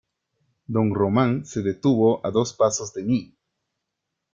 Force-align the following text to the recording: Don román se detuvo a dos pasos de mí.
Don 0.65 0.93
román 0.95 1.45
se 1.45 1.61
detuvo 1.61 2.25
a 2.25 2.31
dos 2.31 2.55
pasos 2.55 2.91
de 2.95 3.03
mí. 3.03 3.37